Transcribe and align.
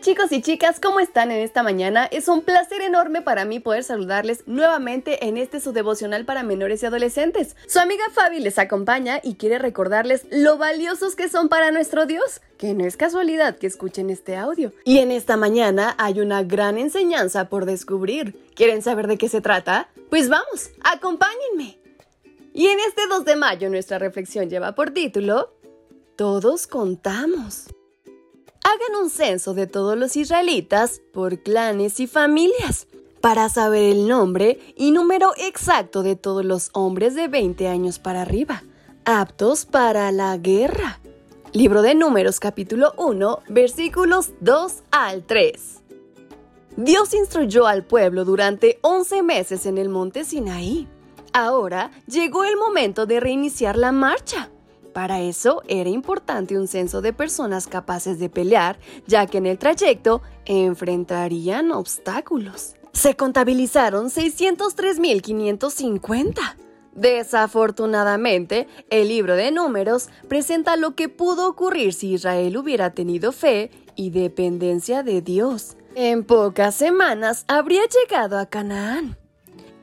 Chicos 0.00 0.30
y 0.30 0.42
chicas, 0.42 0.78
¿cómo 0.80 1.00
están 1.00 1.32
en 1.32 1.40
esta 1.40 1.64
mañana? 1.64 2.06
Es 2.06 2.28
un 2.28 2.42
placer 2.42 2.82
enorme 2.82 3.20
para 3.20 3.44
mí 3.44 3.58
poder 3.58 3.82
saludarles 3.82 4.44
nuevamente 4.46 5.26
en 5.26 5.36
este 5.36 5.60
su 5.60 5.72
devocional 5.72 6.24
para 6.24 6.44
menores 6.44 6.82
y 6.82 6.86
adolescentes. 6.86 7.56
Su 7.66 7.80
amiga 7.80 8.04
Fabi 8.12 8.38
les 8.38 8.58
acompaña 8.58 9.20
y 9.22 9.34
quiere 9.34 9.58
recordarles 9.58 10.24
lo 10.30 10.56
valiosos 10.56 11.16
que 11.16 11.28
son 11.28 11.48
para 11.48 11.72
nuestro 11.72 12.06
Dios, 12.06 12.40
que 12.58 12.74
no 12.74 12.84
es 12.84 12.96
casualidad 12.96 13.56
que 13.56 13.66
escuchen 13.66 14.08
este 14.08 14.36
audio. 14.36 14.72
Y 14.84 14.98
en 14.98 15.10
esta 15.10 15.36
mañana 15.36 15.96
hay 15.98 16.20
una 16.20 16.44
gran 16.44 16.78
enseñanza 16.78 17.48
por 17.48 17.66
descubrir. 17.66 18.38
¿Quieren 18.54 18.82
saber 18.82 19.08
de 19.08 19.18
qué 19.18 19.28
se 19.28 19.40
trata? 19.40 19.88
Pues 20.10 20.28
vamos, 20.28 20.70
acompáñenme. 20.84 21.80
Y 22.54 22.68
en 22.68 22.78
este 22.80 23.02
2 23.08 23.24
de 23.24 23.36
mayo 23.36 23.68
nuestra 23.68 23.98
reflexión 23.98 24.48
lleva 24.48 24.74
por 24.74 24.90
título 24.90 25.54
Todos 26.16 26.66
contamos 26.66 27.68
hagan 28.68 29.02
un 29.02 29.08
censo 29.08 29.54
de 29.54 29.66
todos 29.66 29.96
los 29.96 30.16
israelitas 30.16 31.00
por 31.12 31.38
clanes 31.38 32.00
y 32.00 32.06
familias 32.06 32.86
para 33.22 33.48
saber 33.48 33.82
el 33.82 34.06
nombre 34.06 34.60
y 34.76 34.90
número 34.90 35.32
exacto 35.38 36.02
de 36.02 36.16
todos 36.16 36.44
los 36.44 36.68
hombres 36.74 37.14
de 37.14 37.28
20 37.28 37.66
años 37.66 37.98
para 37.98 38.22
arriba, 38.22 38.62
aptos 39.06 39.64
para 39.64 40.12
la 40.12 40.36
guerra. 40.36 41.00
Libro 41.54 41.80
de 41.80 41.94
Números 41.94 42.40
capítulo 42.40 42.92
1 42.98 43.40
versículos 43.48 44.32
2 44.40 44.82
al 44.90 45.24
3. 45.24 45.78
Dios 46.76 47.14
instruyó 47.14 47.66
al 47.66 47.84
pueblo 47.84 48.26
durante 48.26 48.78
11 48.82 49.22
meses 49.22 49.64
en 49.64 49.78
el 49.78 49.88
monte 49.88 50.24
Sinaí. 50.24 50.86
Ahora 51.32 51.90
llegó 52.06 52.44
el 52.44 52.58
momento 52.58 53.06
de 53.06 53.18
reiniciar 53.18 53.78
la 53.78 53.92
marcha. 53.92 54.50
Para 54.92 55.20
eso 55.20 55.62
era 55.68 55.90
importante 55.90 56.58
un 56.58 56.66
censo 56.66 57.00
de 57.00 57.12
personas 57.12 57.66
capaces 57.66 58.18
de 58.18 58.28
pelear, 58.28 58.78
ya 59.06 59.26
que 59.26 59.38
en 59.38 59.46
el 59.46 59.58
trayecto 59.58 60.22
enfrentarían 60.44 61.70
obstáculos. 61.72 62.74
Se 62.92 63.14
contabilizaron 63.14 64.10
603.550. 64.10 66.56
Desafortunadamente, 66.94 68.66
el 68.90 69.08
libro 69.08 69.36
de 69.36 69.52
números 69.52 70.08
presenta 70.26 70.76
lo 70.76 70.96
que 70.96 71.08
pudo 71.08 71.48
ocurrir 71.48 71.92
si 71.92 72.14
Israel 72.14 72.56
hubiera 72.56 72.90
tenido 72.90 73.30
fe 73.30 73.70
y 73.94 74.10
dependencia 74.10 75.04
de 75.04 75.22
Dios. 75.22 75.76
En 75.94 76.24
pocas 76.24 76.74
semanas 76.74 77.44
habría 77.46 77.82
llegado 77.86 78.36
a 78.38 78.46
Canaán. 78.46 79.16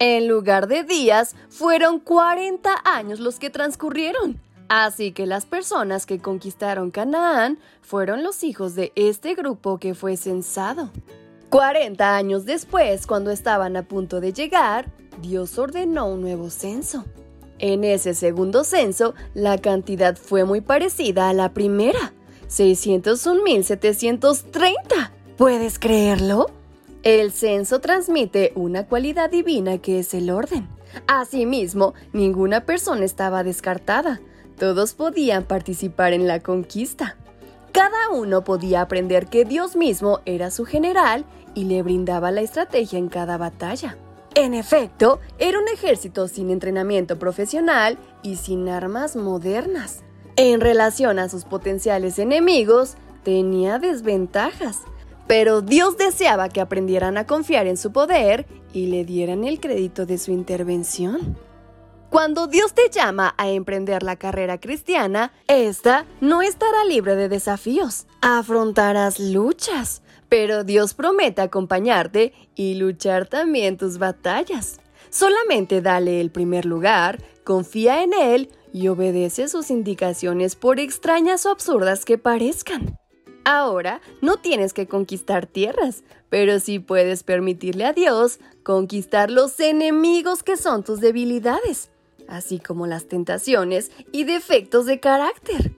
En 0.00 0.26
lugar 0.26 0.66
de 0.66 0.82
días, 0.82 1.36
fueron 1.50 2.00
40 2.00 2.74
años 2.84 3.20
los 3.20 3.38
que 3.38 3.50
transcurrieron. 3.50 4.40
Así 4.76 5.12
que 5.12 5.24
las 5.24 5.46
personas 5.46 6.04
que 6.04 6.18
conquistaron 6.18 6.90
Canaán 6.90 7.60
fueron 7.80 8.24
los 8.24 8.42
hijos 8.42 8.74
de 8.74 8.90
este 8.96 9.36
grupo 9.36 9.78
que 9.78 9.94
fue 9.94 10.16
censado. 10.16 10.90
40 11.50 12.16
años 12.16 12.44
después, 12.44 13.06
cuando 13.06 13.30
estaban 13.30 13.76
a 13.76 13.84
punto 13.84 14.20
de 14.20 14.32
llegar, 14.32 14.90
Dios 15.22 15.60
ordenó 15.60 16.08
un 16.08 16.22
nuevo 16.22 16.50
censo. 16.50 17.04
En 17.60 17.84
ese 17.84 18.14
segundo 18.14 18.64
censo, 18.64 19.14
la 19.32 19.58
cantidad 19.58 20.16
fue 20.16 20.42
muy 20.42 20.60
parecida 20.60 21.28
a 21.28 21.34
la 21.34 21.54
primera, 21.54 22.12
601.730. 22.48 24.74
¿Puedes 25.36 25.78
creerlo? 25.78 26.50
El 27.04 27.30
censo 27.30 27.78
transmite 27.78 28.50
una 28.56 28.88
cualidad 28.88 29.30
divina 29.30 29.78
que 29.78 30.00
es 30.00 30.14
el 30.14 30.30
orden. 30.30 30.66
Asimismo, 31.06 31.94
ninguna 32.12 32.66
persona 32.66 33.04
estaba 33.04 33.44
descartada. 33.44 34.20
Todos 34.58 34.94
podían 34.94 35.44
participar 35.44 36.12
en 36.12 36.26
la 36.26 36.40
conquista. 36.40 37.16
Cada 37.72 38.10
uno 38.10 38.44
podía 38.44 38.82
aprender 38.82 39.26
que 39.26 39.44
Dios 39.44 39.74
mismo 39.74 40.20
era 40.26 40.50
su 40.50 40.64
general 40.64 41.24
y 41.54 41.64
le 41.64 41.82
brindaba 41.82 42.30
la 42.30 42.40
estrategia 42.40 42.98
en 42.98 43.08
cada 43.08 43.36
batalla. 43.36 43.96
En 44.36 44.54
efecto, 44.54 45.20
era 45.38 45.58
un 45.58 45.68
ejército 45.68 46.28
sin 46.28 46.50
entrenamiento 46.50 47.18
profesional 47.18 47.98
y 48.22 48.36
sin 48.36 48.68
armas 48.68 49.16
modernas. 49.16 50.02
En 50.36 50.60
relación 50.60 51.18
a 51.18 51.28
sus 51.28 51.44
potenciales 51.44 52.18
enemigos, 52.18 52.94
tenía 53.22 53.78
desventajas, 53.78 54.80
pero 55.28 55.62
Dios 55.62 55.96
deseaba 55.96 56.48
que 56.48 56.60
aprendieran 56.60 57.16
a 57.16 57.26
confiar 57.26 57.66
en 57.66 57.76
su 57.76 57.92
poder 57.92 58.46
y 58.72 58.86
le 58.86 59.04
dieran 59.04 59.44
el 59.44 59.60
crédito 59.60 60.06
de 60.06 60.18
su 60.18 60.32
intervención. 60.32 61.36
Cuando 62.14 62.46
Dios 62.46 62.74
te 62.74 62.90
llama 62.90 63.34
a 63.38 63.50
emprender 63.50 64.04
la 64.04 64.14
carrera 64.14 64.60
cristiana, 64.60 65.32
esta 65.48 66.06
no 66.20 66.42
estará 66.42 66.84
libre 66.84 67.16
de 67.16 67.28
desafíos. 67.28 68.06
Afrontarás 68.20 69.18
luchas, 69.18 70.00
pero 70.28 70.62
Dios 70.62 70.94
promete 70.94 71.42
acompañarte 71.42 72.32
y 72.54 72.76
luchar 72.76 73.26
también 73.26 73.76
tus 73.78 73.98
batallas. 73.98 74.78
Solamente 75.10 75.80
dale 75.80 76.20
el 76.20 76.30
primer 76.30 76.66
lugar, 76.66 77.20
confía 77.42 78.04
en 78.04 78.12
Él 78.12 78.48
y 78.72 78.86
obedece 78.86 79.48
sus 79.48 79.72
indicaciones 79.72 80.54
por 80.54 80.78
extrañas 80.78 81.44
o 81.46 81.50
absurdas 81.50 82.04
que 82.04 82.16
parezcan. 82.16 82.96
Ahora 83.44 84.00
no 84.22 84.36
tienes 84.36 84.72
que 84.72 84.86
conquistar 84.86 85.46
tierras, 85.46 86.04
pero 86.30 86.60
sí 86.60 86.78
puedes 86.78 87.24
permitirle 87.24 87.86
a 87.86 87.92
Dios 87.92 88.38
conquistar 88.62 89.32
los 89.32 89.58
enemigos 89.58 90.44
que 90.44 90.56
son 90.56 90.84
tus 90.84 91.00
debilidades 91.00 91.90
así 92.28 92.58
como 92.58 92.86
las 92.86 93.06
tentaciones 93.06 93.90
y 94.12 94.24
defectos 94.24 94.86
de 94.86 95.00
carácter. 95.00 95.72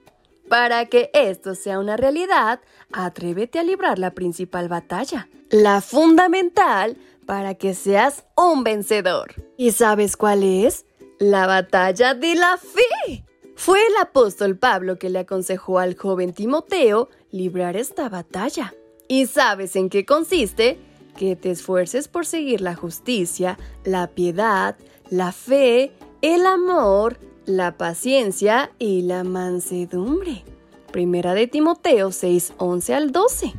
Para 0.49 0.85
que 0.85 1.09
esto 1.13 1.55
sea 1.55 1.79
una 1.79 1.97
realidad, 1.97 2.61
atrévete 2.91 3.59
a 3.59 3.63
librar 3.63 3.99
la 3.99 4.11
principal 4.11 4.69
batalla, 4.69 5.27
la 5.49 5.81
fundamental 5.81 6.97
para 7.25 7.55
que 7.55 7.73
seas 7.73 8.23
un 8.35 8.63
vencedor. 8.63 9.35
¿Y 9.57 9.71
sabes 9.71 10.15
cuál 10.15 10.43
es? 10.43 10.85
La 11.19 11.47
batalla 11.47 12.13
de 12.13 12.35
la 12.35 12.57
fe. 12.57 13.25
Fue 13.55 13.79
el 13.79 13.97
apóstol 14.01 14.57
Pablo 14.57 14.97
que 14.97 15.09
le 15.09 15.19
aconsejó 15.19 15.79
al 15.79 15.97
joven 15.97 16.31
Timoteo 16.31 17.09
librar 17.31 17.75
esta 17.75 18.07
batalla. 18.07 18.73
¿Y 19.09 19.25
sabes 19.25 19.75
en 19.75 19.89
qué 19.89 20.05
consiste? 20.05 20.79
Que 21.17 21.35
te 21.35 21.51
esfuerces 21.51 22.07
por 22.07 22.25
seguir 22.25 22.61
la 22.61 22.75
justicia, 22.75 23.57
la 23.83 24.07
piedad, 24.07 24.77
la 25.09 25.31
fe 25.31 25.91
el 26.21 26.45
amor, 26.45 27.19
la 27.45 27.77
paciencia 27.77 28.71
y 28.79 29.03
la 29.03 29.23
mansedumbre. 29.23 30.43
Primera 30.91 31.33
de 31.33 31.47
Timoteo 31.47 32.11
6, 32.11 32.53
11 32.57 32.93
al 32.93 33.11
12. 33.11 33.53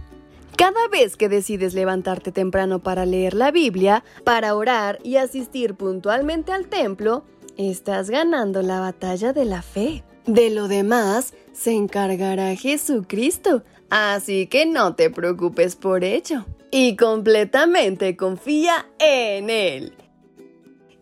Cada 0.56 0.88
vez 0.88 1.16
que 1.16 1.28
decides 1.28 1.74
levantarte 1.74 2.32
temprano 2.32 2.80
para 2.80 3.06
leer 3.06 3.34
la 3.34 3.52
Biblia, 3.52 4.02
para 4.24 4.56
orar 4.56 4.98
y 5.04 5.16
asistir 5.16 5.74
puntualmente 5.74 6.50
al 6.52 6.66
templo, 6.66 7.22
estás 7.56 8.10
ganando 8.10 8.62
la 8.62 8.80
batalla 8.80 9.32
de 9.32 9.44
la 9.44 9.62
fe. 9.62 10.02
De 10.26 10.50
lo 10.50 10.66
demás 10.66 11.32
se 11.52 11.72
encargará 11.72 12.56
Jesucristo, 12.56 13.62
así 13.88 14.46
que 14.48 14.66
no 14.66 14.94
te 14.94 15.10
preocupes 15.10 15.76
por 15.76 16.02
ello. 16.02 16.44
Y 16.70 16.96
completamente 16.96 18.16
confía 18.16 18.88
en 18.98 19.48
Él. 19.48 19.94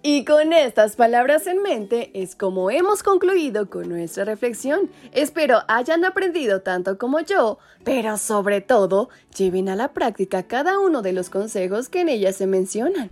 Y 0.08 0.24
con 0.24 0.52
estas 0.52 0.94
palabras 0.94 1.48
en 1.48 1.62
mente 1.62 2.12
es 2.14 2.36
como 2.36 2.70
hemos 2.70 3.02
concluido 3.02 3.68
con 3.68 3.88
nuestra 3.88 4.24
reflexión. 4.24 4.88
Espero 5.10 5.62
hayan 5.66 6.04
aprendido 6.04 6.62
tanto 6.62 6.96
como 6.96 7.18
yo, 7.18 7.58
pero 7.82 8.16
sobre 8.16 8.60
todo 8.60 9.08
lleven 9.36 9.68
a 9.68 9.74
la 9.74 9.92
práctica 9.92 10.44
cada 10.44 10.78
uno 10.78 11.02
de 11.02 11.12
los 11.12 11.28
consejos 11.28 11.88
que 11.88 12.02
en 12.02 12.08
ella 12.08 12.32
se 12.32 12.46
mencionan. 12.46 13.10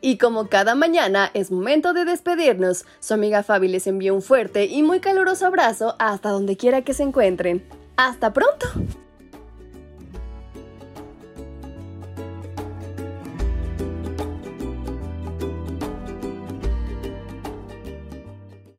Y 0.00 0.18
como 0.18 0.48
cada 0.48 0.74
mañana 0.74 1.30
es 1.32 1.52
momento 1.52 1.92
de 1.92 2.04
despedirnos, 2.04 2.86
su 2.98 3.14
amiga 3.14 3.44
Fabi 3.44 3.68
les 3.68 3.86
envía 3.86 4.12
un 4.12 4.20
fuerte 4.20 4.64
y 4.64 4.82
muy 4.82 4.98
caluroso 4.98 5.46
abrazo 5.46 5.94
hasta 6.00 6.30
donde 6.30 6.56
quiera 6.56 6.82
que 6.82 6.92
se 6.92 7.04
encuentren. 7.04 7.64
¡Hasta 7.96 8.32
pronto! 8.32 8.66